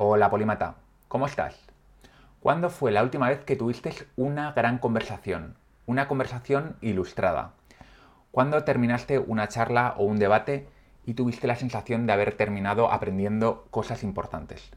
[0.00, 0.76] Hola Polímata,
[1.08, 1.58] ¿cómo estás?
[2.38, 5.56] ¿Cuándo fue la última vez que tuviste una gran conversación?
[5.86, 7.54] Una conversación ilustrada.
[8.30, 10.68] ¿Cuándo terminaste una charla o un debate
[11.04, 14.70] y tuviste la sensación de haber terminado aprendiendo cosas importantes?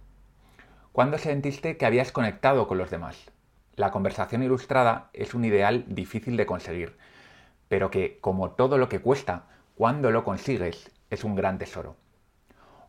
[0.92, 3.30] ¿Cuándo sentiste que habías conectado con los demás?
[3.76, 6.98] La conversación ilustrada es un ideal difícil de conseguir,
[7.68, 9.44] pero que, como todo lo que cuesta,
[9.76, 11.96] cuando lo consigues, es un gran tesoro.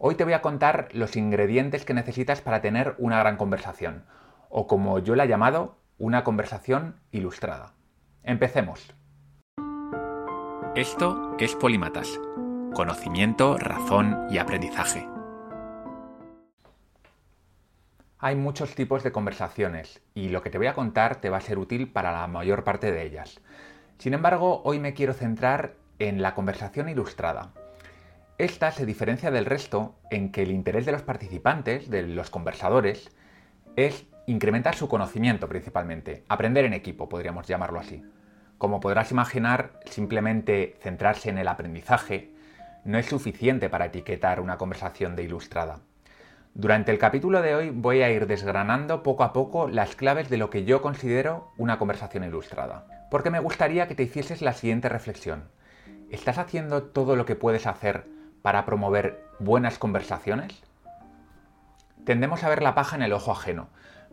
[0.04, 4.04] Hoy te voy a contar los ingredientes que necesitas para tener una gran conversación,
[4.48, 7.74] o como yo la he llamado, una conversación ilustrada.
[8.24, 8.92] Empecemos.
[10.74, 12.18] Esto es Polímatas.
[12.74, 15.06] Conocimiento, razón y aprendizaje.
[18.18, 21.42] Hay muchos tipos de conversaciones y lo que te voy a contar te va a
[21.42, 23.40] ser útil para la mayor parte de ellas.
[23.98, 27.52] Sin embargo, hoy me quiero centrar en la conversación ilustrada,
[28.38, 33.10] esta se diferencia del resto en que el interés de los participantes, de los conversadores,
[33.76, 38.02] es incrementar su conocimiento principalmente, aprender en equipo, podríamos llamarlo así.
[38.58, 42.32] Como podrás imaginar, simplemente centrarse en el aprendizaje
[42.84, 45.80] no es suficiente para etiquetar una conversación de ilustrada.
[46.54, 50.36] Durante el capítulo de hoy voy a ir desgranando poco a poco las claves de
[50.36, 54.88] lo que yo considero una conversación ilustrada, porque me gustaría que te hicieses la siguiente
[54.88, 55.44] reflexión.
[56.10, 58.04] ¿Estás haciendo todo lo que puedes hacer
[58.42, 60.62] para promover buenas conversaciones?
[62.04, 63.68] Tendemos a ver la paja en el ojo ajeno,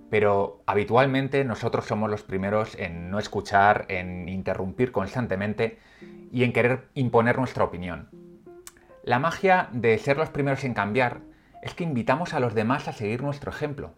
[0.09, 5.80] pero habitualmente nosotros somos los primeros en no escuchar, en interrumpir constantemente
[6.31, 8.09] y en querer imponer nuestra opinión.
[9.03, 11.21] La magia de ser los primeros en cambiar
[11.61, 13.91] es que invitamos a los demás a seguir nuestro ejemplo.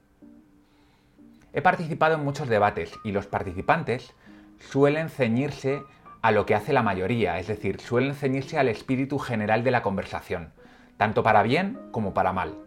[1.54, 4.14] He participado en muchos debates y los participantes
[4.60, 5.84] suelen ceñirse
[6.22, 9.82] a lo que hace la mayoría, es decir, suelen ceñirse al espíritu general de la
[9.82, 10.54] conversación,
[10.98, 12.58] tanto para bien como para mal.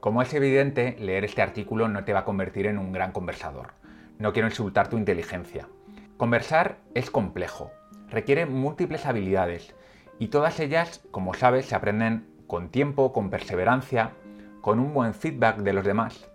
[0.00, 3.74] Como es evidente, leer este artículo no te va a convertir en un gran conversador.
[4.18, 5.68] No quiero insultar tu inteligencia.
[6.16, 7.70] Conversar es complejo,
[8.10, 9.74] requiere múltiples habilidades
[10.18, 14.10] y todas ellas, como sabes, se aprenden con tiempo, con perseverancia,
[14.60, 16.28] con un buen feedback de los demás.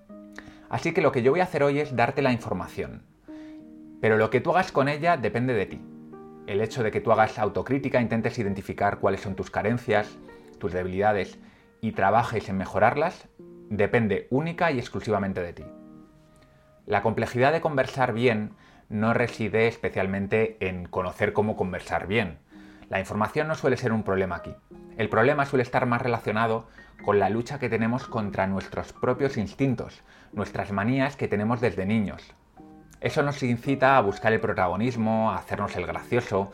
[0.69, 3.03] Así que lo que yo voy a hacer hoy es darte la información.
[3.99, 5.81] Pero lo que tú hagas con ella depende de ti
[6.47, 10.17] el hecho de que tú hagas autocrítica, intentes identificar cuáles son tus carencias,
[10.59, 11.37] tus debilidades
[11.81, 13.27] y trabajes en mejorarlas,
[13.69, 15.65] depende única y exclusivamente de ti.
[16.85, 18.53] La complejidad de conversar bien
[18.89, 22.39] no reside especialmente en conocer cómo conversar bien.
[22.89, 24.55] La información no suele ser un problema aquí.
[24.97, 26.67] El problema suele estar más relacionado
[27.03, 32.33] con la lucha que tenemos contra nuestros propios instintos, nuestras manías que tenemos desde niños,
[33.01, 36.51] eso nos incita a buscar el protagonismo, a hacernos el gracioso,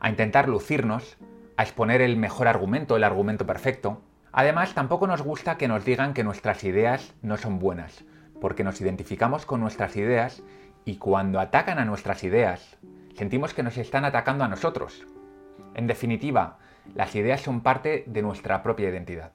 [0.00, 1.16] a intentar lucirnos,
[1.56, 4.02] a exponer el mejor argumento, el argumento perfecto.
[4.32, 8.04] Además, tampoco nos gusta que nos digan que nuestras ideas no son buenas,
[8.40, 10.42] porque nos identificamos con nuestras ideas
[10.84, 12.76] y cuando atacan a nuestras ideas,
[13.16, 15.06] sentimos que nos están atacando a nosotros.
[15.74, 16.58] En definitiva,
[16.94, 19.32] las ideas son parte de nuestra propia identidad.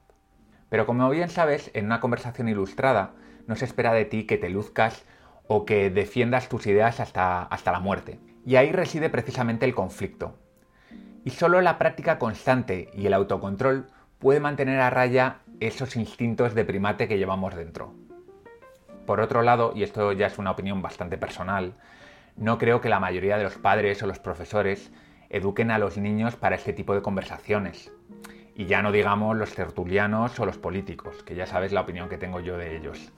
[0.69, 3.13] Pero como bien sabes, en una conversación ilustrada
[3.47, 5.03] no se espera de ti que te luzcas
[5.51, 8.19] o que defiendas tus ideas hasta, hasta la muerte.
[8.45, 10.35] Y ahí reside precisamente el conflicto.
[11.25, 13.87] Y solo la práctica constante y el autocontrol
[14.19, 17.95] puede mantener a raya esos instintos de primate que llevamos dentro.
[19.07, 21.73] Por otro lado, y esto ya es una opinión bastante personal,
[22.35, 24.91] no creo que la mayoría de los padres o los profesores
[25.29, 27.91] eduquen a los niños para este tipo de conversaciones.
[28.53, 32.19] Y ya no digamos los tertulianos o los políticos, que ya sabes la opinión que
[32.19, 33.11] tengo yo de ellos.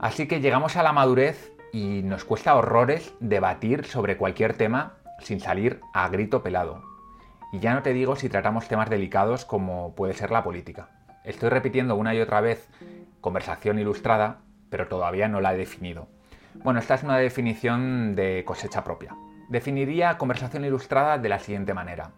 [0.00, 5.40] Así que llegamos a la madurez y nos cuesta horrores debatir sobre cualquier tema sin
[5.40, 6.82] salir a grito pelado.
[7.52, 10.88] Y ya no te digo si tratamos temas delicados como puede ser la política.
[11.22, 12.66] Estoy repitiendo una y otra vez
[13.20, 14.38] conversación ilustrada,
[14.70, 16.08] pero todavía no la he definido.
[16.54, 19.14] Bueno, esta es una definición de cosecha propia.
[19.50, 22.12] Definiría conversación ilustrada de la siguiente manera.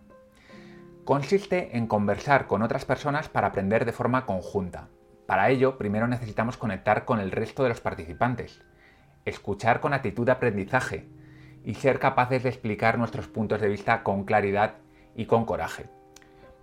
[1.05, 4.87] Consiste en conversar con otras personas para aprender de forma conjunta,
[5.33, 8.61] para ello, primero necesitamos conectar con el resto de los participantes,
[9.25, 11.09] escuchar con actitud de aprendizaje
[11.65, 14.75] y ser capaces de explicar nuestros puntos de vista con claridad
[15.17, 15.89] y con coraje.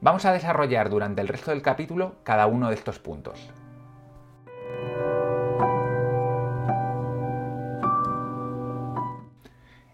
[0.01, 3.49] Vamos a desarrollar durante el resto del capítulo cada uno de estos puntos.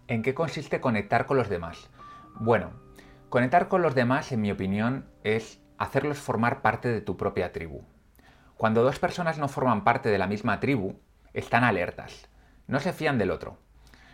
[0.06, 1.88] ¿En qué consiste conectar con los demás?
[2.34, 2.72] Bueno,
[3.30, 7.86] conectar con los demás, en mi opinión, es hacerlos formar parte de tu propia tribu.
[8.56, 10.98] Cuando dos personas no forman parte de la misma tribu,
[11.32, 12.28] están alertas,
[12.66, 13.58] no se fían del otro.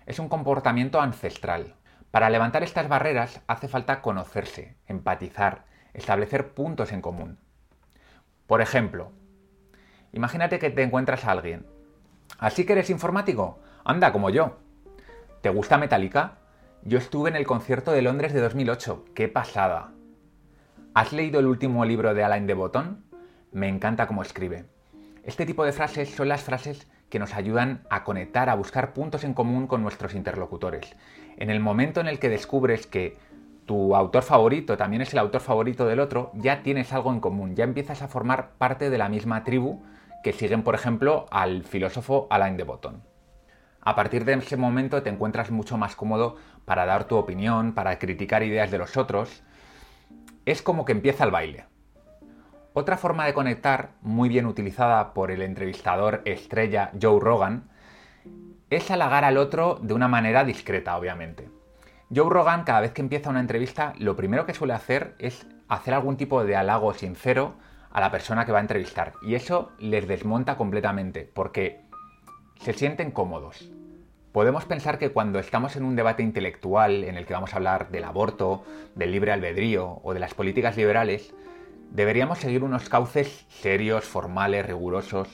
[0.06, 1.74] Es un comportamiento ancestral.
[2.10, 7.38] Para levantar estas barreras hace falta conocerse, empatizar, establecer puntos en común.
[8.46, 9.12] Por ejemplo,
[10.12, 11.66] Imagínate que te encuentras a alguien.
[12.38, 13.58] ¿Así que eres informático?
[13.82, 14.58] Anda, como yo.
[15.40, 16.34] ¿Te gusta Metallica?
[16.82, 19.06] Yo estuve en el concierto de Londres de 2008.
[19.14, 19.92] ¡Qué pasada!
[20.92, 23.04] ¿Has leído el último libro de Alain de Botton?
[23.52, 24.64] Me encanta cómo escribe.
[25.24, 29.24] Este tipo de frases son las frases que nos ayudan a conectar, a buscar puntos
[29.24, 30.96] en común con nuestros interlocutores.
[31.36, 33.18] En el momento en el que descubres que
[33.66, 37.54] tu autor favorito también es el autor favorito del otro, ya tienes algo en común,
[37.54, 39.82] ya empiezas a formar parte de la misma tribu
[40.24, 43.02] que siguen, por ejemplo, al filósofo Alain de Botton.
[43.82, 47.98] A partir de ese momento te encuentras mucho más cómodo para dar tu opinión, para
[47.98, 49.42] criticar ideas de los otros.
[50.46, 51.66] Es como que empieza el baile.
[52.74, 57.68] Otra forma de conectar, muy bien utilizada por el entrevistador estrella Joe Rogan,
[58.70, 61.50] es halagar al otro de una manera discreta, obviamente.
[62.14, 65.92] Joe Rogan, cada vez que empieza una entrevista, lo primero que suele hacer es hacer
[65.92, 67.56] algún tipo de halago sincero
[67.90, 69.12] a la persona que va a entrevistar.
[69.20, 71.82] Y eso les desmonta completamente, porque
[72.58, 73.70] se sienten cómodos.
[74.32, 77.90] Podemos pensar que cuando estamos en un debate intelectual en el que vamos a hablar
[77.90, 78.64] del aborto,
[78.94, 81.34] del libre albedrío o de las políticas liberales,
[81.92, 85.28] deberíamos seguir unos cauces serios, formales, rigurosos.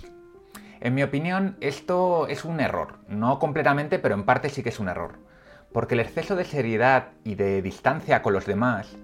[0.81, 2.99] En mi opinión, esto es un error.
[3.09, 5.19] No completamente, pero en parte sí que es un error.
[5.73, 8.97] Porque el exceso de seriedad y de distancia con los demás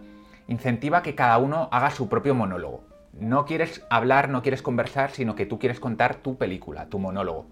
[0.46, 2.84] incentiva que cada uno haga su propio monólogo.
[3.12, 7.46] No quieres hablar, no quieres conversar, sino que tú quieres contar tu película, tu monólogo.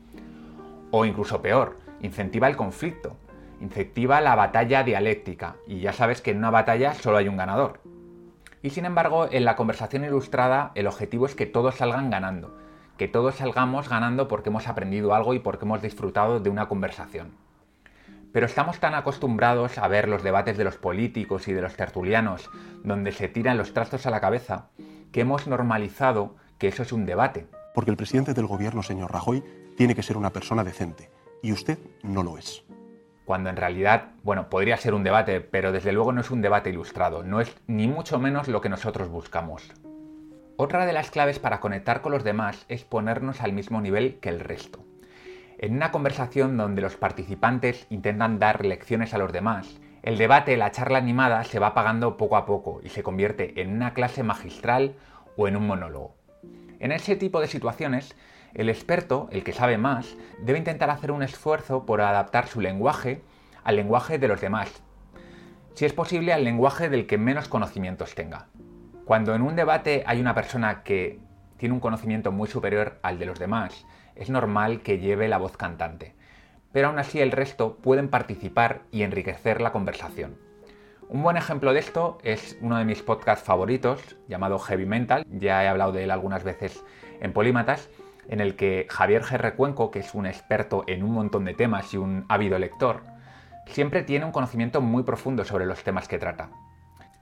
[0.90, 3.16] O incluso peor, incentiva el conflicto,
[3.60, 7.80] incentiva la batalla dialéctica, y ya sabes que en una batalla solo hay un ganador.
[8.62, 12.56] Y sin embargo, en la conversación ilustrada el objetivo es que todos salgan ganando,
[12.96, 17.32] que todos salgamos ganando porque hemos aprendido algo y porque hemos disfrutado de una conversación.
[18.32, 22.50] Pero estamos tan acostumbrados a ver los debates de los políticos y de los tertulianos,
[22.82, 24.68] donde se tiran los trastos a la cabeza,
[25.10, 27.46] que hemos normalizado que eso es un debate.
[27.74, 29.42] Porque el presidente del gobierno, señor Rajoy,
[29.76, 31.10] tiene que ser una persona decente,
[31.42, 32.64] y usted no lo es.
[33.24, 36.70] Cuando en realidad, bueno, podría ser un debate, pero desde luego no es un debate
[36.70, 39.72] ilustrado, no es ni mucho menos lo que nosotros buscamos.
[40.56, 44.28] Otra de las claves para conectar con los demás es ponernos al mismo nivel que
[44.28, 44.84] el resto.
[45.58, 50.72] En una conversación donde los participantes intentan dar lecciones a los demás, el debate, la
[50.72, 54.96] charla animada se va apagando poco a poco y se convierte en una clase magistral
[55.36, 56.16] o en un monólogo.
[56.80, 58.16] En ese tipo de situaciones,
[58.54, 63.22] el experto, el que sabe más, debe intentar hacer un esfuerzo por adaptar su lenguaje
[63.64, 64.82] al lenguaje de los demás,
[65.74, 68.48] si es posible al lenguaje del que menos conocimientos tenga.
[69.04, 71.20] Cuando en un debate hay una persona que
[71.56, 75.56] tiene un conocimiento muy superior al de los demás, es normal que lleve la voz
[75.56, 76.14] cantante
[76.72, 80.38] pero aún así el resto pueden participar y enriquecer la conversación.
[81.08, 85.62] Un buen ejemplo de esto es uno de mis podcasts favoritos, llamado Heavy Mental, ya
[85.62, 86.82] he hablado de él algunas veces
[87.20, 87.90] en Polímatas,
[88.28, 89.54] en el que Javier G.
[89.54, 93.02] Cuenco, que es un experto en un montón de temas y un ávido lector,
[93.66, 96.50] siempre tiene un conocimiento muy profundo sobre los temas que trata.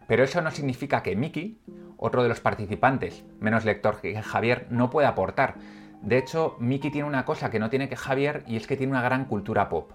[0.07, 1.61] Pero eso no significa que Miki,
[1.97, 5.55] otro de los participantes, menos lector que Javier, no pueda aportar,
[6.03, 8.93] de hecho, Miki tiene una cosa que no tiene que Javier y es que tiene
[8.93, 9.93] una gran cultura pop.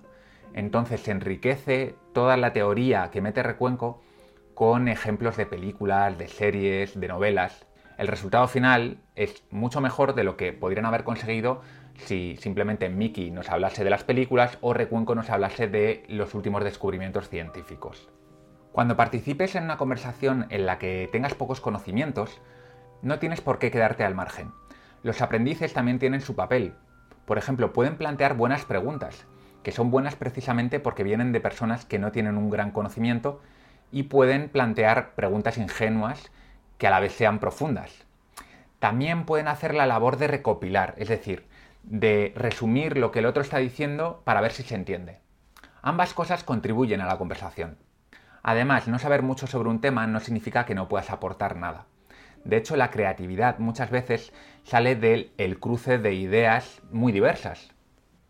[0.53, 4.01] Entonces se enriquece toda la teoría que mete Recuenco
[4.53, 7.65] con ejemplos de películas, de series, de novelas.
[7.97, 11.61] El resultado final es mucho mejor de lo que podrían haber conseguido
[11.95, 16.63] si simplemente Miki nos hablase de las películas o Recuenco nos hablase de los últimos
[16.63, 18.09] descubrimientos científicos.
[18.73, 22.41] Cuando participes en una conversación en la que tengas pocos conocimientos,
[23.01, 24.51] no tienes por qué quedarte al margen.
[25.01, 26.73] Los aprendices también tienen su papel.
[27.25, 29.25] Por ejemplo, pueden plantear buenas preguntas,
[29.63, 33.39] que son buenas precisamente porque vienen de personas que no tienen un gran conocimiento
[33.91, 36.31] y pueden plantear preguntas ingenuas
[36.77, 38.05] que a la vez sean profundas.
[38.79, 41.47] También pueden hacer la labor de recopilar, es decir,
[41.83, 45.19] de resumir lo que el otro está diciendo para ver si se entiende.
[45.81, 47.77] Ambas cosas contribuyen a la conversación.
[48.43, 51.85] Además, no saber mucho sobre un tema no significa que no puedas aportar nada.
[52.43, 54.31] De hecho, la creatividad muchas veces
[54.63, 57.71] sale del cruce de ideas muy diversas.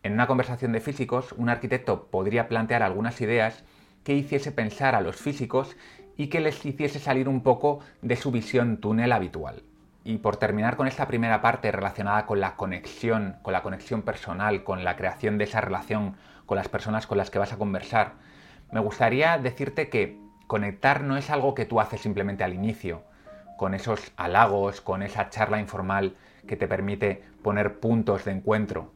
[0.04, 3.66] En una conversación de físicos, un arquitecto podría plantear algunas ideas
[4.06, 5.75] que hiciese pensar a los físicos
[6.17, 9.63] y que les hiciese salir un poco de su visión túnel habitual.
[10.03, 14.63] Y por terminar con esta primera parte relacionada con la conexión, con la conexión personal,
[14.63, 18.13] con la creación de esa relación con las personas con las que vas a conversar,
[18.72, 23.03] me gustaría decirte que conectar no es algo que tú haces simplemente al inicio,
[23.57, 26.15] con esos halagos, con esa charla informal
[26.48, 28.91] que te permite poner puntos de encuentro.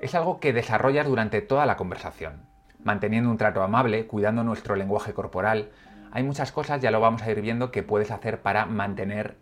[0.00, 2.42] Es algo que desarrollas durante toda la conversación,
[2.82, 5.70] manteniendo un trato amable, cuidando nuestro lenguaje corporal
[6.12, 9.36] hay muchas cosas, ya lo vamos a ir viendo, que puedes hacer para mantener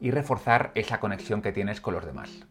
[0.00, 2.46] y reforzar esa conexión que tienes con los demás.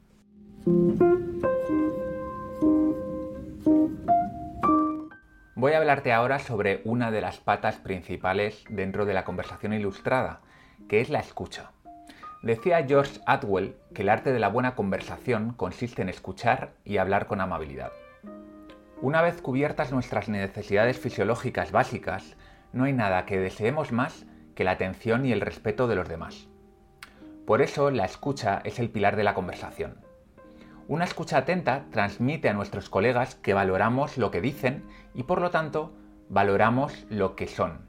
[5.56, 10.40] Voy a hablarte ahora sobre una de las patas principales dentro de la conversación ilustrada,
[10.88, 11.72] que es la escucha.
[12.42, 17.28] Decía George Atwell que el arte de la buena conversación consiste en escuchar y hablar
[17.28, 17.92] con amabilidad.
[19.02, 22.38] Una vez cubiertas nuestras necesidades fisiológicas básicas,
[22.74, 26.48] no hay nada que deseemos más que la atención y el respeto de los demás.
[27.46, 30.02] Por eso la escucha es el pilar de la conversación.
[30.88, 34.84] Una escucha atenta transmite a nuestros colegas que valoramos lo que dicen
[35.14, 35.94] y por lo tanto
[36.30, 37.86] valoramos lo que son.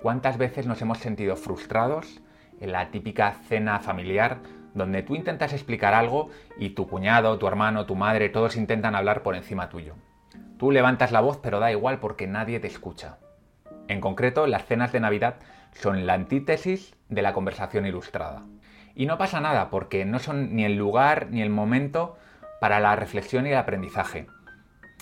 [0.00, 2.20] ¿Cuántas veces nos hemos sentido frustrados
[2.60, 4.38] en la típica cena familiar
[4.74, 9.22] donde tú intentas explicar algo y tu cuñado, tu hermano, tu madre, todos intentan hablar
[9.22, 9.96] por encima tuyo?
[10.58, 13.18] Tú levantas la voz pero da igual porque nadie te escucha.
[13.88, 15.36] En concreto, las cenas de Navidad
[15.72, 18.42] son la antítesis de la conversación ilustrada.
[18.94, 22.16] Y no pasa nada porque no son ni el lugar ni el momento
[22.60, 24.26] para la reflexión y el aprendizaje.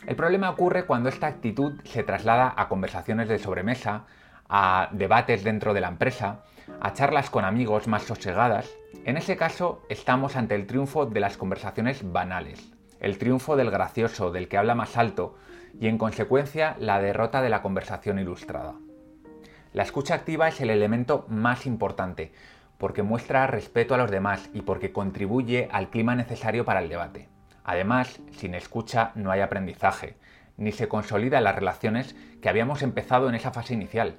[0.07, 4.05] El problema ocurre cuando esta actitud se traslada a conversaciones de sobremesa,
[4.49, 6.43] a debates dentro de la empresa,
[6.81, 8.71] a charlas con amigos más sosegadas.
[9.05, 14.31] En ese caso estamos ante el triunfo de las conversaciones banales, el triunfo del gracioso,
[14.31, 15.37] del que habla más alto,
[15.81, 18.75] y en consecuencia la derrota de la conversación ilustrada.
[19.73, 22.33] La escucha activa es el elemento más importante,
[22.79, 27.29] porque muestra respeto a los demás y porque contribuye al clima necesario para el debate.
[27.65, 30.17] Además, sin escucha no hay aprendizaje,
[30.57, 34.17] ni se consolidan las relaciones que habíamos empezado en esa fase inicial.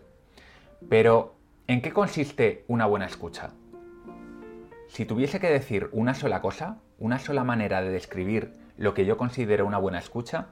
[0.90, 1.36] Pero,
[1.68, 3.52] ¿en qué consiste una buena escucha?
[4.90, 9.18] Si tuviese que decir una sola cosa, una sola manera de describir lo que yo
[9.18, 10.48] considero una buena escucha,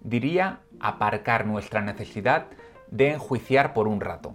[0.00, 2.46] diría aparcar nuestra necesidad
[2.90, 4.34] de enjuiciar por un rato.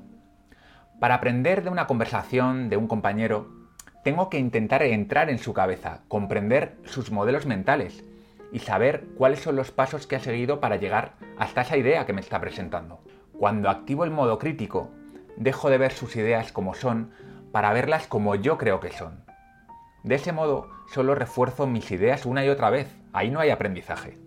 [1.00, 3.50] Para aprender de una conversación de un compañero,
[4.04, 8.04] tengo que intentar entrar en su cabeza, comprender sus modelos mentales
[8.52, 12.14] y saber cuáles son los pasos que ha seguido para llegar hasta esa idea que
[12.14, 13.02] me está presentando.
[13.38, 14.92] Cuando activo el modo crítico,
[15.38, 17.12] dejo de ver sus ideas como son
[17.52, 19.24] para verlas como yo creo que son.
[20.04, 22.94] De ese modo, solo refuerzo mis ideas una y otra vez.
[23.14, 24.18] Ahí no hay aprendizaje.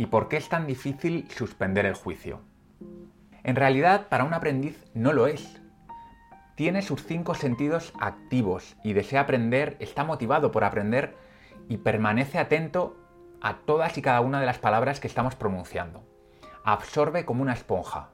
[0.00, 2.40] ¿Y por qué es tan difícil suspender el juicio?
[3.44, 5.60] En realidad, para un aprendiz no lo es
[6.54, 11.16] tiene sus cinco sentidos activos y desea aprender, está motivado por aprender
[11.68, 12.96] y permanece atento
[13.42, 16.02] a todas y cada una de las palabras que estamos pronunciando.
[16.64, 18.08] Absorbe como una esponja.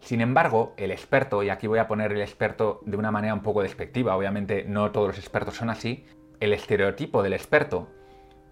[0.00, 3.42] Sin embargo, el experto, y aquí voy a poner el experto de una manera un
[3.42, 6.04] poco despectiva, obviamente no todos los expertos son así,
[6.40, 7.88] el estereotipo del experto,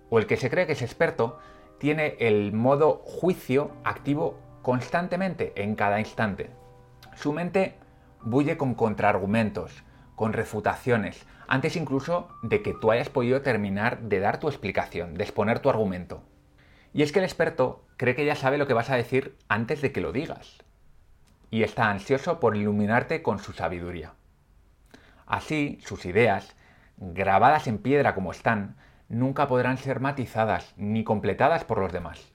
[0.08, 1.38] o el que se cree que es experto,
[1.82, 6.48] tiene el modo juicio activo constantemente en cada instante.
[7.16, 7.74] Su mente
[8.22, 9.82] bulle con contraargumentos,
[10.14, 15.24] con refutaciones, antes incluso de que tú hayas podido terminar de dar tu explicación, de
[15.24, 16.22] exponer tu argumento.
[16.94, 19.82] Y es que el experto cree que ya sabe lo que vas a decir antes
[19.82, 20.58] de que lo digas.
[21.50, 24.12] Y está ansioso por iluminarte con su sabiduría.
[25.26, 26.54] Así, sus ideas,
[26.96, 28.76] grabadas en piedra como están,
[29.12, 32.32] nunca podrán ser matizadas ni completadas por los demás.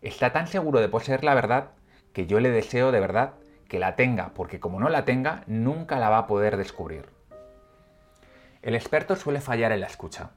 [0.00, 1.72] Está tan seguro de poseer la verdad
[2.14, 3.34] que yo le deseo de verdad
[3.68, 7.10] que la tenga, porque como no la tenga, nunca la va a poder descubrir.
[8.62, 10.30] El experto suele fallar en la escucha.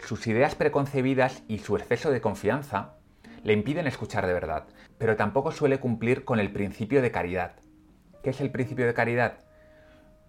[0.00, 2.94] Sus ideas preconcebidas y su exceso de confianza
[3.44, 4.64] le impiden escuchar de verdad,
[4.96, 7.56] pero tampoco suele cumplir con el principio de caridad.
[8.22, 9.34] ¿Qué es el principio de caridad?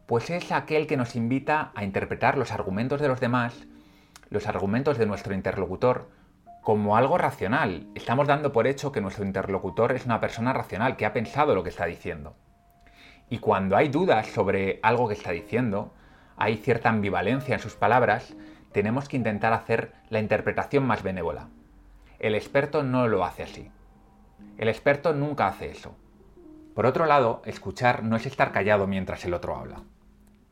[0.07, 3.65] Pues es aquel que nos invita a interpretar los argumentos de los demás,
[4.33, 6.09] los argumentos de nuestro interlocutor,
[6.63, 7.85] como algo racional.
[7.93, 11.61] Estamos dando por hecho que nuestro interlocutor es una persona racional, que ha pensado lo
[11.61, 12.35] que está diciendo.
[13.29, 15.93] Y cuando hay dudas sobre algo que está diciendo,
[16.35, 18.33] hay cierta ambivalencia en sus palabras,
[18.71, 21.49] tenemos que intentar hacer la interpretación más benévola.
[22.17, 23.69] El experto no lo hace así.
[24.57, 25.95] El experto nunca hace eso.
[26.73, 29.83] Por otro lado, escuchar no es estar callado mientras el otro habla.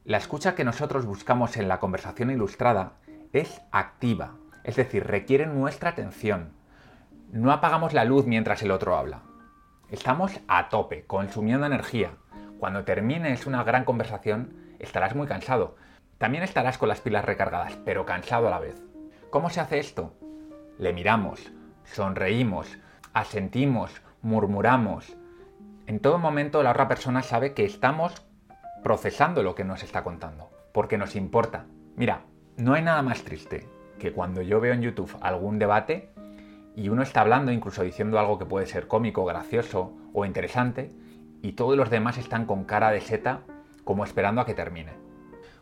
[0.06, 2.94] La escucha que nosotros buscamos en la conversación ilustrada
[3.34, 6.54] es activa, es decir, requieren nuestra atención.
[7.32, 9.22] No apagamos la luz mientras el otro habla.
[9.90, 12.12] Estamos a tope, consumiendo energía.
[12.60, 15.76] Cuando termines una gran conversación, estarás muy cansado.
[16.18, 18.82] También estarás con las pilas recargadas, pero cansado a la vez.
[19.30, 20.14] ¿Cómo se hace esto?
[20.78, 21.52] Le miramos,
[21.84, 22.78] sonreímos,
[23.14, 25.16] asentimos, murmuramos.
[25.88, 28.26] En todo momento la otra persona sabe que estamos
[28.84, 31.66] procesando lo que nos está contando, porque nos importa.
[31.96, 32.22] Mira,
[32.58, 33.68] no hay nada más triste
[34.00, 36.10] que cuando yo veo en YouTube algún debate
[36.76, 40.92] y uno está hablando, incluso diciendo algo que puede ser cómico, gracioso o interesante,
[41.42, 43.42] y todos los demás están con cara de seta
[43.84, 44.94] como esperando a que termine.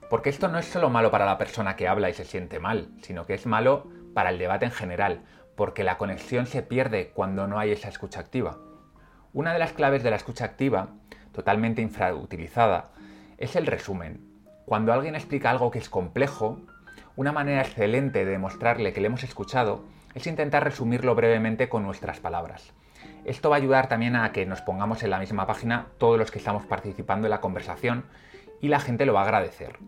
[0.09, 2.89] Porque esto no es solo malo para la persona que habla y se siente mal,
[3.01, 5.21] sino que es malo para el debate en general,
[5.55, 8.57] porque la conexión se pierde cuando no hay esa escucha activa.
[9.33, 10.89] Una de las claves de la escucha activa,
[11.31, 12.91] totalmente infrautilizada,
[13.37, 14.25] es el resumen.
[14.65, 16.61] Cuando alguien explica algo que es complejo,
[17.19, 19.83] una manera excelente de demostrarle que le hemos escuchado
[20.15, 22.71] es intentar resumirlo brevemente con nuestras palabras.
[23.25, 26.31] Esto va a ayudar también a que nos pongamos en la misma página todos los
[26.31, 28.05] que estamos participando en la conversación
[28.61, 29.79] y la gente lo va a agradecer.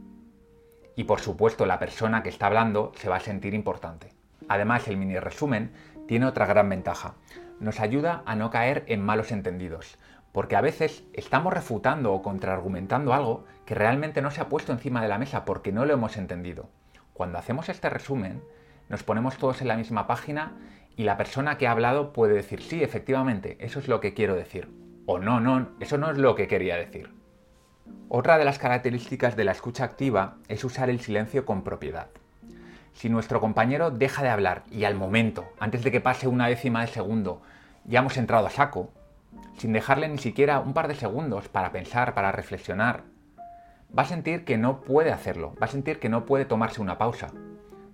[0.98, 4.10] Y por supuesto la persona que está hablando se va a sentir importante.
[4.50, 5.72] Además el mini resumen
[6.10, 7.14] tiene otra gran ventaja.
[7.62, 9.98] Nos ayuda a no caer en malos entendidos,
[10.34, 15.02] porque a veces estamos refutando o contraargumentando algo que realmente no se ha puesto encima
[15.02, 16.68] de la mesa porque no lo hemos entendido.
[17.22, 18.42] Cuando hacemos este resumen,
[18.90, 20.54] nos ponemos todos en la misma página
[20.98, 24.34] y la persona que ha hablado puede decir, sí, efectivamente, eso es lo que quiero
[24.34, 24.70] decir.
[25.06, 27.13] O no, no, eso no es lo que quería decir.
[28.10, 32.08] Otra de las características de la escucha activa es usar el silencio con propiedad.
[32.94, 36.82] Si nuestro compañero deja de hablar y al momento, antes de que pase una décima
[36.82, 37.44] de segundo,
[37.86, 38.90] ya hemos entrado a saco,
[39.60, 43.04] sin dejarle ni siquiera un par de segundos para pensar, para reflexionar,
[43.98, 46.98] va a sentir que no puede hacerlo, va a sentir que no puede tomarse una
[46.98, 47.28] pausa.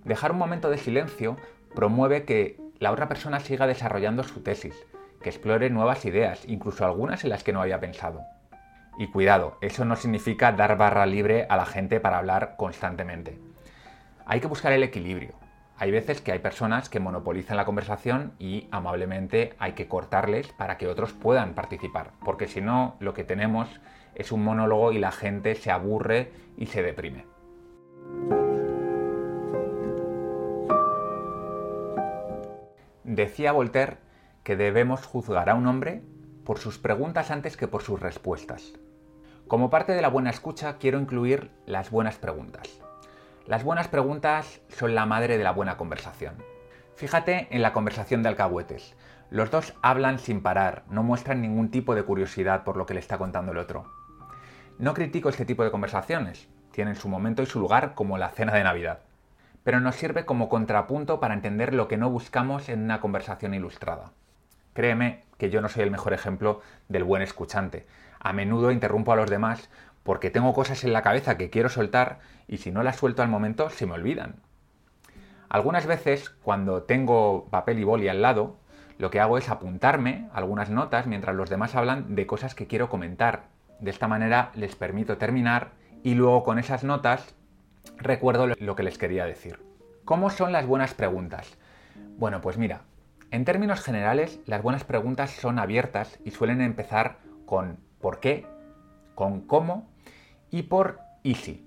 [0.04, 1.36] Dejar un momento de silencio
[1.74, 4.74] promueve que la otra persona siga desarrollando su tesis,
[5.22, 8.22] que explore nuevas ideas, incluso algunas en las que no había pensado.
[8.98, 13.38] Y cuidado, eso no significa dar barra libre a la gente para hablar constantemente.
[14.26, 15.34] Hay que buscar el equilibrio.
[15.76, 20.76] Hay veces que hay personas que monopolizan la conversación y amablemente hay que cortarles para
[20.76, 23.68] que otros puedan participar, porque si no, lo que tenemos
[24.14, 27.26] es un monólogo y la gente se aburre y se deprime.
[33.04, 33.98] Decía Voltaire
[34.44, 36.02] que debemos juzgar a un hombre
[36.44, 38.74] por sus preguntas antes que por sus respuestas.
[39.48, 42.80] Como parte de la buena escucha quiero incluir las buenas preguntas.
[43.46, 46.34] Las buenas preguntas son la madre de la buena conversación.
[46.94, 48.94] Fíjate en la conversación de alcahuetes.
[49.30, 53.00] Los dos hablan sin parar, no muestran ningún tipo de curiosidad por lo que le
[53.00, 53.97] está contando el otro.
[54.78, 58.54] No critico este tipo de conversaciones, tienen su momento y su lugar como la cena
[58.54, 59.00] de Navidad,
[59.64, 64.12] pero nos sirve como contrapunto para entender lo que no buscamos en una conversación ilustrada.
[64.74, 67.88] Créeme que yo no soy el mejor ejemplo del buen escuchante.
[68.20, 69.68] A menudo interrumpo a los demás
[70.04, 73.28] porque tengo cosas en la cabeza que quiero soltar y si no las suelto al
[73.28, 74.36] momento se me olvidan.
[75.48, 78.58] Algunas veces, cuando tengo papel y boli al lado,
[78.96, 82.88] lo que hago es apuntarme algunas notas mientras los demás hablan de cosas que quiero
[82.88, 83.57] comentar.
[83.80, 87.34] De esta manera les permito terminar y luego con esas notas
[87.96, 89.60] recuerdo lo que les quería decir.
[90.04, 91.56] ¿Cómo son las buenas preguntas?
[92.16, 92.82] Bueno, pues mira,
[93.30, 98.46] en términos generales, las buenas preguntas son abiertas y suelen empezar con ¿por qué?,
[99.14, 99.90] con ¿cómo?,
[100.50, 101.66] y por easy.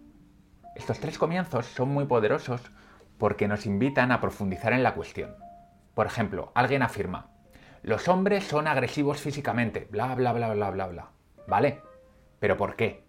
[0.76, 2.62] Estos tres comienzos son muy poderosos
[3.18, 5.36] porque nos invitan a profundizar en la cuestión.
[5.94, 7.30] Por ejemplo, alguien afirma,
[7.84, 11.10] los hombres son agresivos físicamente, bla, bla, bla, bla, bla, bla.
[11.48, 11.82] ¿Vale?
[12.42, 13.04] ¿Pero por qué?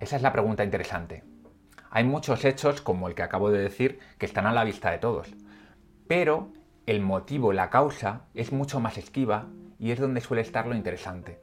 [0.00, 1.22] Esa es la pregunta interesante.
[1.90, 4.98] Hay muchos hechos, como el que acabo de decir, que están a la vista de
[4.98, 5.32] todos.
[6.08, 6.52] Pero
[6.86, 9.46] el motivo, la causa, es mucho más esquiva
[9.78, 11.40] y es donde suele estar lo interesante.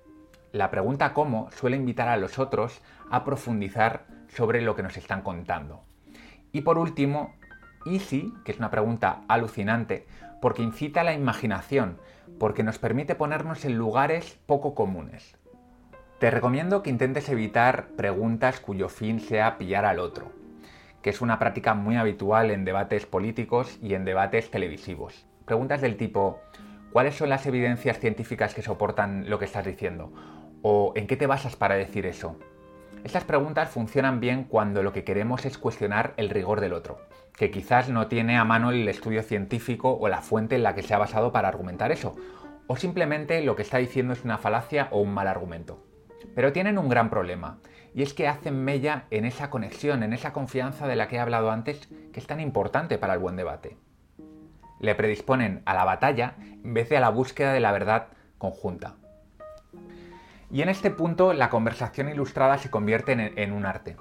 [0.52, 5.22] La pregunta cómo suele invitar a los otros a profundizar sobre lo que nos están
[5.22, 5.86] contando.
[6.52, 7.34] Y por último,
[7.86, 10.06] easy, que es una pregunta alucinante,
[10.42, 11.98] porque incita a la imaginación,
[12.38, 15.38] porque nos permite ponernos en lugares poco comunes.
[16.20, 20.32] Te recomiendo que intentes evitar preguntas cuyo fin sea pillar al otro,
[21.04, 25.28] que es una práctica muy habitual en debates políticos y en debates televisivos.
[25.46, 26.40] Preguntas del tipo,
[26.92, 30.12] ¿cuáles son las evidencias científicas que soportan lo que estás diciendo?
[30.64, 32.36] ¿O en qué te basas para decir eso?
[33.04, 37.00] Estas preguntas funcionan bien cuando lo que queremos es cuestionar el rigor del otro,
[37.38, 40.82] que quizás no tiene a mano el estudio científico o la fuente en la que
[40.82, 42.16] se ha basado para argumentar eso,
[42.66, 45.87] o simplemente lo que está diciendo es una falacia o un mal argumento.
[46.36, 47.60] Pero tienen un gran problema,
[47.94, 51.20] y es que hacen mella en esa conexión, en esa confianza de la que he
[51.20, 53.78] hablado antes, que es tan importante para el buen debate.
[54.80, 58.96] Le predisponen a la batalla en vez de a la búsqueda de la verdad conjunta.
[60.52, 63.98] Y en este punto la conversación ilustrada se convierte en, un arte.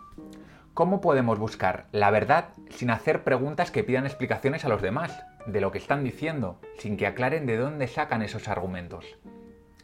[0.75, 5.61] ¿Cómo podemos buscar la verdad sin hacer preguntas que pidan explicaciones a los demás de
[5.61, 9.07] lo que están diciendo, sin que aclaren de dónde sacan esos argumentos?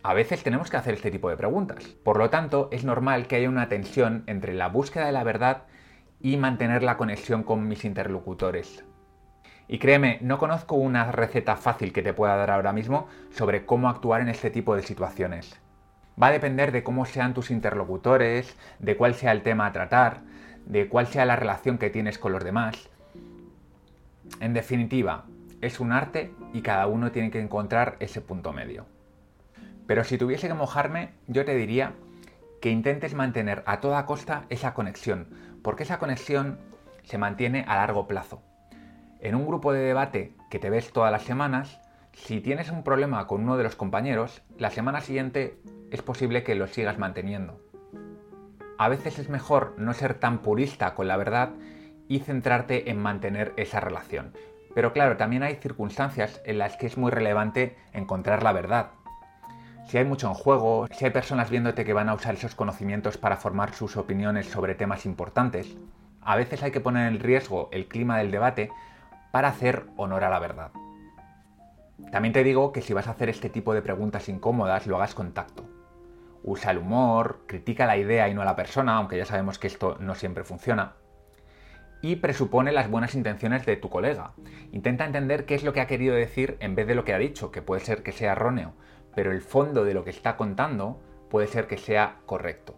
[0.05, 1.85] A veces tenemos que hacer este tipo de preguntas.
[2.03, 5.63] Por lo tanto, es normal que haya una tensión entre la búsqueda de la verdad
[6.21, 8.85] y mantener la conexión con mis interlocutores.
[9.69, 13.89] Y créeme, no conozco una receta fácil que te pueda dar ahora mismo sobre cómo
[13.89, 15.61] actuar en este tipo de situaciones.
[16.21, 20.23] Va a depender de cómo sean tus interlocutores, de cuál sea el tema a tratar,
[20.67, 22.91] de cuál sea la relación que tienes con los demás.
[24.41, 25.27] En definitiva,
[25.61, 28.85] es un arte y cada uno tiene que encontrar ese punto medio.
[29.93, 31.93] Pero si tuviese que mojarme, yo te diría
[32.63, 35.29] que intentes mantener a toda costa esa conexión,
[35.63, 36.59] porque esa conexión
[37.03, 38.41] se mantiene a largo plazo.
[39.21, 41.79] En un grupo de debate que te ves todas las semanas,
[42.15, 45.59] si tienes un problema con uno de los compañeros, la semana siguiente
[45.91, 47.61] es posible que lo sigas manteniendo.
[48.79, 51.51] A veces es mejor no ser tan purista con la verdad
[52.09, 54.33] y centrarte en mantener esa relación.
[54.75, 58.93] Pero claro, también hay circunstancias en las que es muy relevante encontrar la verdad.
[59.87, 63.19] Si hay mucho en juego, si hay personas viéndote que van a usar esos conocimientos
[63.19, 65.77] para formar sus opiniones sobre temas importantes,
[66.23, 68.71] a veces hay que poner en riesgo el clima del debate
[69.33, 70.71] para hacer honor a la verdad.
[72.11, 75.15] También te digo que si vas a hacer este tipo de preguntas incómodas, lo hagas
[75.15, 75.69] con tacto.
[76.43, 79.67] Usa el humor, critica la idea y no a la persona, aunque ya sabemos que
[79.67, 80.95] esto no siempre funciona.
[82.01, 84.33] Y presupone las buenas intenciones de tu colega.
[84.73, 87.19] Intenta entender qué es lo que ha querido decir en vez de lo que ha
[87.19, 88.75] dicho, que puede ser que sea erróneo,
[89.15, 92.75] pero el fondo de lo que está contando puede ser que sea correcto.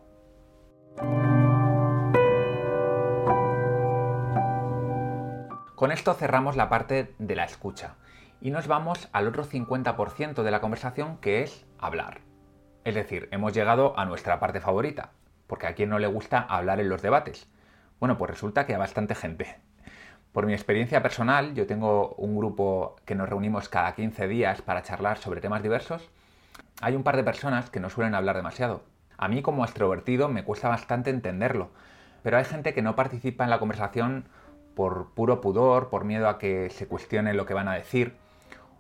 [5.74, 7.96] Con esto cerramos la parte de la escucha
[8.40, 12.20] y nos vamos al otro 50% de la conversación que es hablar.
[12.84, 15.12] Es decir, hemos llegado a nuestra parte favorita,
[15.46, 17.48] porque a quien no le gusta hablar en los debates.
[17.98, 19.56] Bueno, pues resulta que a bastante gente.
[20.32, 24.82] Por mi experiencia personal, yo tengo un grupo que nos reunimos cada 15 días para
[24.82, 26.10] charlar sobre temas diversos.
[26.80, 28.82] Hay un par de personas que no suelen hablar demasiado.
[29.16, 31.70] A mí como extrovertido me cuesta bastante entenderlo,
[32.22, 34.28] pero hay gente que no participa en la conversación
[34.74, 38.16] por puro pudor, por miedo a que se cuestione lo que van a decir,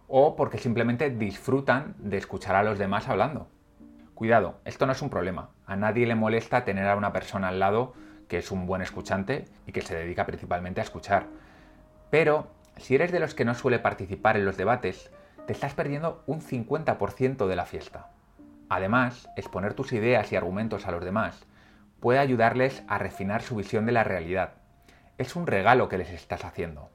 [0.08, 3.48] o porque simplemente disfrutan de escuchar a los demás hablando.
[4.14, 5.50] Cuidado, esto no es un problema.
[5.66, 7.94] A nadie le molesta tener a una persona al lado
[8.28, 11.26] que es un buen escuchante y que se dedica principalmente a escuchar.
[12.10, 15.10] Pero si eres de los que no suele participar en los debates,
[15.46, 18.10] te estás perdiendo un 50% de la fiesta.
[18.68, 21.46] Además, exponer tus ideas y argumentos a los demás
[22.00, 24.54] puede ayudarles a refinar su visión de la realidad.
[25.16, 26.90] Es un regalo que les estás haciendo.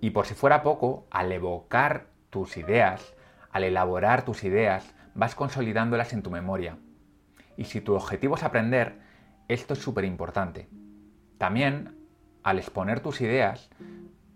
[0.00, 3.14] Y por si fuera poco, al evocar tus ideas,
[3.50, 6.78] al elaborar tus ideas, vas consolidándolas en tu memoria.
[7.56, 9.00] Y si tu objetivo es aprender,
[9.48, 10.68] esto es súper importante.
[11.38, 11.96] También,
[12.42, 13.70] al exponer tus ideas,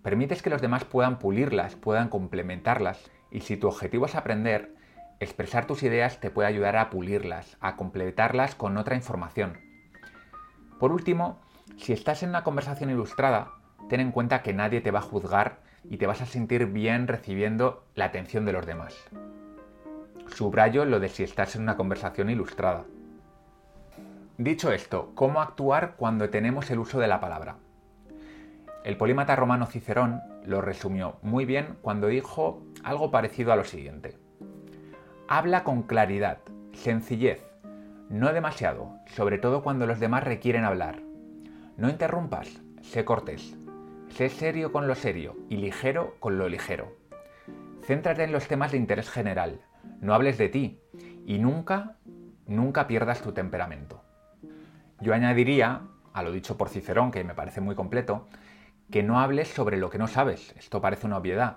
[0.03, 3.11] permites que los demás puedan pulirlas, puedan complementarlas.
[3.31, 4.75] Y si tu objetivo es aprender,
[5.21, 9.59] expresar tus ideas te puede ayudar a pulirlas, a completarlas con otra información.
[10.79, 11.39] Por último,
[11.77, 13.53] si estás en una conversación ilustrada,
[13.89, 17.07] ten en cuenta que nadie te va a juzgar y te vas a sentir bien
[17.07, 18.95] recibiendo la atención de los demás.
[20.35, 22.85] Subrayo lo de si estás en una conversación ilustrada.
[24.39, 27.57] Dicho esto, ¿cómo actuar cuando tenemos el uso de la palabra?
[28.85, 34.17] El polímata romano Cicerón lo resumió muy bien cuando dijo algo parecido a lo siguiente.
[35.29, 36.39] Habla con claridad,
[36.73, 37.43] sencillez,
[38.09, 41.03] no demasiado, sobre todo cuando los demás requieren hablar.
[41.77, 43.57] No interrumpas, sé cortés.
[44.09, 46.97] Sé serio con lo serio y ligero con lo ligero.
[47.83, 49.61] Céntrate en los temas de interés general,
[50.01, 50.81] no hables de ti
[51.25, 51.97] y nunca,
[52.47, 54.03] nunca pierdas tu temperamento.
[55.01, 58.29] Yo añadiría, a lo dicho por Cicerón, que me parece muy completo,
[58.91, 60.55] que no hables sobre lo que no sabes.
[60.59, 61.57] Esto parece una obviedad,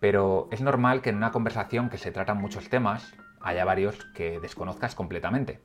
[0.00, 4.40] pero es normal que en una conversación que se tratan muchos temas haya varios que
[4.40, 5.60] desconozcas completamente.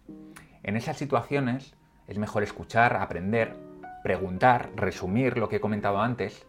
[0.64, 1.76] En esas situaciones
[2.08, 3.56] es mejor escuchar, aprender
[4.02, 6.46] preguntar, resumir lo que he comentado antes,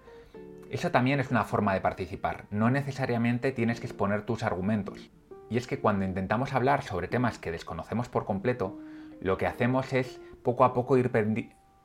[0.71, 2.47] eso también es una forma de participar.
[2.51, 5.11] No necesariamente tienes que exponer tus argumentos.
[5.51, 8.79] Y es que cuando intentamos hablar sobre temas que desconocemos por completo,
[9.21, 11.11] lo que hacemos es poco a poco ir,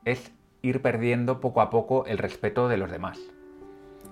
[0.04, 3.18] es ir perdiendo poco a poco el respeto de los demás.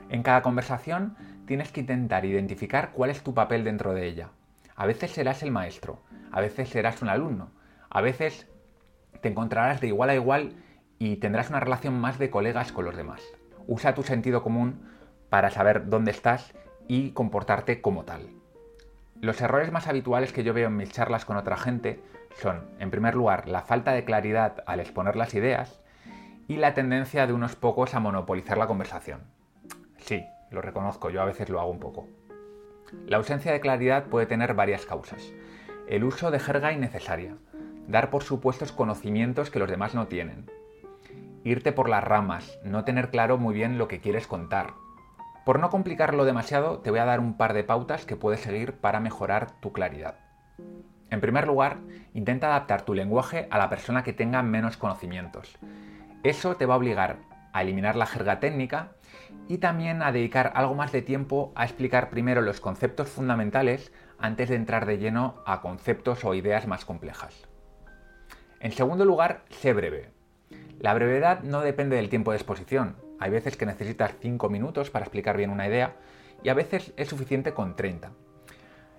[0.09, 4.31] En cada conversación tienes que intentar identificar cuál es tu papel dentro de ella.
[4.75, 7.51] A veces serás el maestro, a veces serás un alumno,
[7.91, 8.47] a veces
[9.21, 10.53] te encontrarás de igual a igual
[10.99, 13.23] y tendrás una relación más de colegas con los demás.
[13.67, 14.81] Usa tu sentido común
[15.31, 16.55] para saber dónde estás
[16.89, 18.29] y comportarte como tal.
[19.21, 22.01] Los errores más habituales que yo veo en mis charlas con otra gente
[22.41, 25.81] son, en primer lugar, la falta de claridad al exponer las ideas
[26.49, 29.23] y la tendencia de unos pocos a monopolizar la conversación.
[29.99, 32.09] Sí, lo reconozco, yo a veces lo hago un poco.
[33.07, 35.33] La ausencia de claridad puede tener varias causas.
[35.89, 37.37] El uso de jerga innecesaria,
[37.89, 40.51] dar por supuestos conocimientos que los demás no tienen,
[41.45, 44.75] irte por las ramas, no tener claro muy bien lo que quieres contar.
[45.45, 48.75] Por no complicarlo demasiado, te voy a dar un par de pautas que puedes seguir
[48.75, 50.17] para mejorar tu claridad.
[51.09, 51.79] En primer lugar,
[52.15, 55.57] intenta adaptar tu lenguaje a la persona que tenga menos conocimientos.
[56.27, 57.19] Eso te va a obligar
[57.53, 58.95] a eliminar la jerga técnica
[59.47, 64.49] y también a dedicar algo más de tiempo a explicar primero los conceptos fundamentales antes
[64.49, 67.47] de entrar de lleno a conceptos o ideas más complejas.
[68.59, 70.11] En segundo lugar, sé breve.
[70.81, 72.97] La brevedad no depende del tiempo de exposición.
[73.21, 75.95] Hay veces que necesitas 5 minutos para explicar bien una idea
[76.43, 78.11] y a veces es suficiente con 30.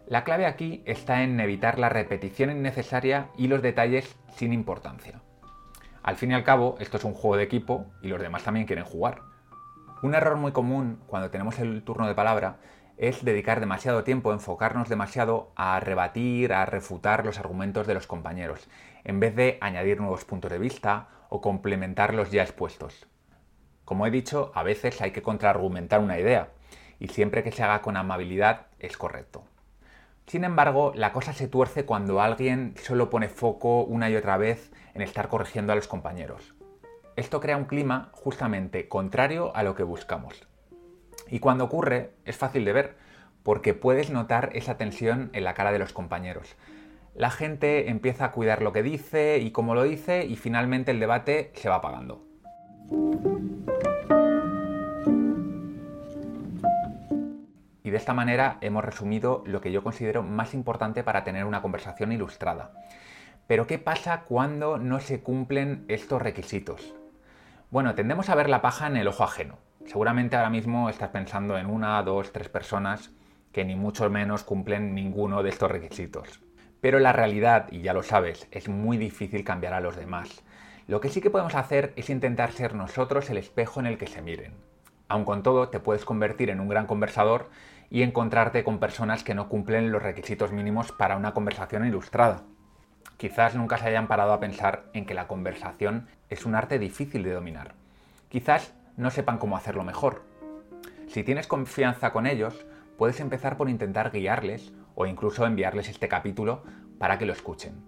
[0.08, 5.20] La clave aquí está en evitar la repetición innecesaria y los detalles sin importancia.
[6.08, 8.66] Al fin y al cabo, esto es un juego de equipo y los demás también
[8.66, 9.24] quieren jugar.
[10.02, 12.60] Un error muy común cuando tenemos el turno de palabra
[12.96, 18.70] es dedicar demasiado tiempo, enfocarnos demasiado a rebatir, a refutar los argumentos de los compañeros,
[19.04, 23.06] en vez de añadir nuevos puntos de vista o complementar los ya expuestos.
[23.84, 26.52] Como he dicho, a veces hay que contraargumentar una idea,
[27.00, 29.44] y siempre que se haga con amabilidad es correcto.
[30.28, 34.74] Sin embargo, la cosa se tuerce cuando alguien solo pone foco una y otra vez
[34.94, 36.54] en estar corrigiendo a los compañeros.
[37.16, 40.46] Esto crea un clima justamente contrario a lo que buscamos.
[41.30, 42.98] Y cuando ocurre, es fácil de ver,
[43.42, 46.58] porque puedes notar esa tensión en la cara de los compañeros.
[47.16, 51.00] La gente empieza a cuidar lo que dice y cómo lo dice y finalmente el
[51.00, 52.22] debate se va apagando.
[57.88, 61.62] Y de esta manera hemos resumido lo que yo considero más importante para tener una
[61.62, 62.74] conversación ilustrada.
[63.48, 66.94] Pero ¿qué pasa cuando no se cumplen estos requisitos?
[67.72, 69.58] Bueno, tendemos a ver la paja en el ojo ajeno.
[69.86, 73.12] Seguramente ahora mismo estás pensando en una, dos, tres personas
[73.54, 76.42] que ni mucho menos cumplen ninguno de estos requisitos.
[76.82, 80.44] Pero la realidad, y ya lo sabes, es muy difícil cambiar a los demás.
[80.88, 84.08] Lo que sí que podemos hacer es intentar ser nosotros el espejo en el que
[84.08, 84.56] se miren.
[85.10, 87.50] Aun con todo, te puedes convertir en un gran conversador
[87.90, 92.44] y encontrarte con personas que no cumplen los requisitos mínimos para una conversación ilustrada.
[93.18, 97.24] Quizás nunca se hayan parado a pensar en que la conversación es un arte difícil
[97.24, 97.74] de dominar.
[98.30, 100.24] Quizás no sepan cómo hacerlo mejor.
[101.08, 102.66] Si tienes confianza con ellos,
[102.98, 106.64] puedes empezar por intentar guiarles o incluso enviarles este capítulo
[107.00, 107.82] para que lo escuchen.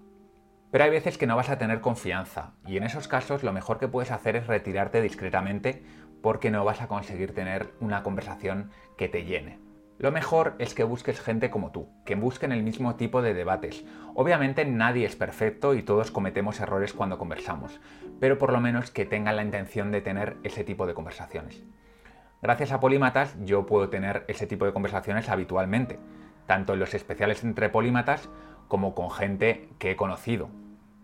[0.71, 3.79] Pero hay veces que no vas a tener confianza y en esos casos lo mejor
[3.79, 5.83] que puedes hacer es retirarte discretamente
[6.21, 9.68] porque no vas a conseguir tener una conversación que te llene.
[9.99, 13.83] Lo mejor es que busques gente como tú, que busquen el mismo tipo de debates.
[14.15, 17.81] Obviamente nadie es perfecto y todos cometemos errores cuando conversamos,
[18.17, 21.61] pero por lo menos que tengan la intención de tener ese tipo de conversaciones.
[22.41, 25.99] Gracias a Polímatas yo puedo tener ese tipo de conversaciones habitualmente,
[26.47, 28.29] tanto en los especiales entre Polímatas
[28.69, 30.47] como con gente que he conocido.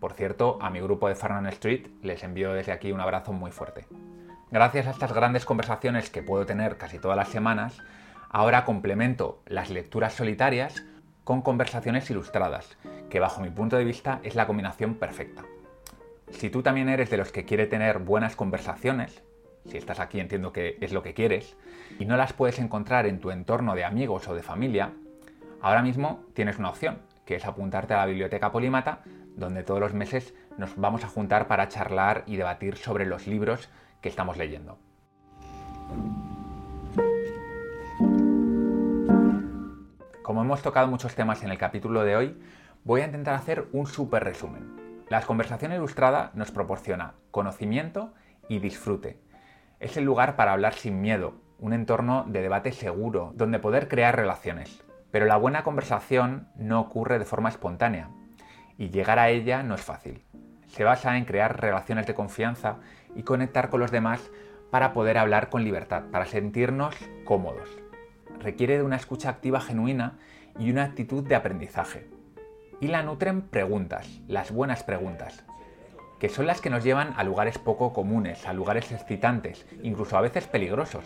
[0.00, 3.50] Por cierto, a mi grupo de Farnan Street les envío desde aquí un abrazo muy
[3.50, 3.86] fuerte.
[4.50, 7.82] Gracias a estas grandes conversaciones que puedo tener casi todas las semanas,
[8.36, 10.84] Ahora complemento las lecturas solitarias
[11.24, 12.76] con conversaciones ilustradas,
[13.08, 15.46] que bajo mi punto de vista es la combinación perfecta.
[16.32, 19.22] Si tú también eres de los que quiere tener buenas conversaciones,
[19.64, 21.56] si estás aquí entiendo que es lo que quieres,
[21.98, 24.92] y no las puedes encontrar en tu entorno de amigos o de familia,
[25.62, 29.00] ahora mismo tienes una opción, que es apuntarte a la biblioteca Polímata,
[29.34, 33.70] donde todos los meses nos vamos a juntar para charlar y debatir sobre los libros
[34.02, 34.78] que estamos leyendo.
[40.26, 42.36] Como hemos tocado muchos temas en el capítulo de hoy,
[42.82, 45.04] voy a intentar hacer un súper resumen.
[45.08, 48.12] La conversación ilustrada nos proporciona conocimiento
[48.48, 49.20] y disfrute.
[49.78, 54.16] Es el lugar para hablar sin miedo, un entorno de debate seguro, donde poder crear
[54.16, 54.82] relaciones.
[55.12, 58.10] Pero la buena conversación no ocurre de forma espontánea,
[58.76, 60.24] y llegar a ella no es fácil.
[60.66, 62.78] Se basa en crear relaciones de confianza
[63.14, 64.28] y conectar con los demás
[64.72, 67.85] para poder hablar con libertad, para sentirnos cómodos
[68.46, 70.18] requiere de una escucha activa genuina
[70.56, 72.08] y una actitud de aprendizaje.
[72.80, 75.44] Y la nutren preguntas, las buenas preguntas,
[76.20, 80.20] que son las que nos llevan a lugares poco comunes, a lugares excitantes, incluso a
[80.20, 81.02] veces peligrosos.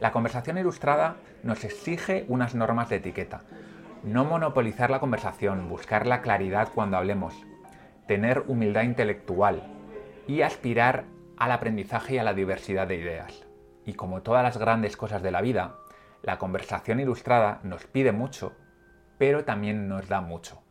[0.00, 3.42] La conversación ilustrada nos exige unas normas de etiqueta.
[4.02, 7.34] No monopolizar la conversación, buscar la claridad cuando hablemos,
[8.08, 9.62] tener humildad intelectual
[10.26, 11.04] y aspirar
[11.36, 13.46] al aprendizaje y a la diversidad de ideas.
[13.86, 15.76] Y como todas las grandes cosas de la vida,
[16.22, 18.52] la conversación ilustrada nos pide mucho,
[19.18, 20.62] pero también nos da mucho.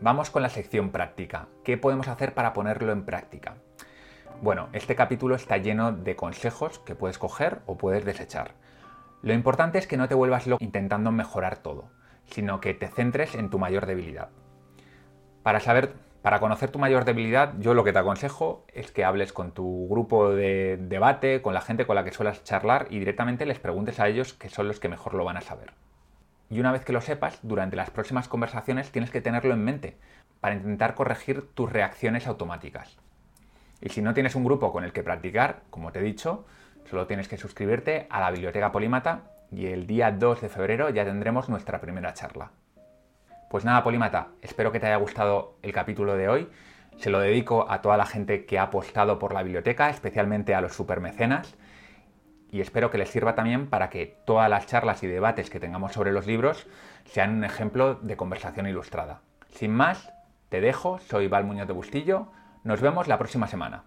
[0.00, 1.48] Vamos con la sección práctica.
[1.64, 3.54] ¿Qué podemos hacer para ponerlo en práctica?
[4.42, 8.52] Bueno, este capítulo está lleno de consejos que puedes coger o puedes desechar.
[9.22, 11.90] Lo importante es que no te vuelvas loco intentando mejorar todo,
[12.26, 14.28] sino que te centres en tu mayor debilidad.
[15.42, 19.34] Para saber para conocer tu mayor debilidad, yo lo que te aconsejo es que hables
[19.34, 23.44] con tu grupo de debate, con la gente con la que suelas charlar y directamente
[23.44, 25.74] les preguntes a ellos que son los que mejor lo van a saber.
[26.48, 29.98] Y una vez que lo sepas, durante las próximas conversaciones tienes que tenerlo en mente,
[30.40, 32.96] para intentar corregir tus reacciones automáticas.
[33.82, 36.46] Y si no tienes un grupo con el que practicar, como te he dicho,
[36.88, 41.04] solo tienes que suscribirte a la Biblioteca Polímata y el día 2 de febrero ya
[41.04, 42.50] tendremos nuestra primera charla.
[43.54, 46.48] Pues nada, Polímata, espero que te haya gustado el capítulo de hoy.
[46.96, 50.60] Se lo dedico a toda la gente que ha apostado por la biblioteca, especialmente a
[50.60, 51.54] los supermecenas.
[52.50, 55.92] Y espero que les sirva también para que todas las charlas y debates que tengamos
[55.92, 56.66] sobre los libros
[57.04, 59.20] sean un ejemplo de conversación ilustrada.
[59.50, 60.12] Sin más,
[60.48, 62.32] te dejo, soy Val Muñoz de Bustillo,
[62.64, 63.84] nos vemos la próxima semana.